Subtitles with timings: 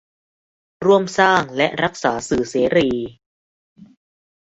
[0.85, 2.89] ร่วมสร้างและรักษาสื่อเสรี